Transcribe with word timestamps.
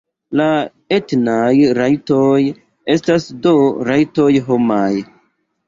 La 0.39 0.45
etnaj 0.95 1.51
rajtoj 1.81 2.39
estas 2.95 3.29
do 3.47 3.55
rajtoj 3.93 4.29
homaj. 4.51 4.93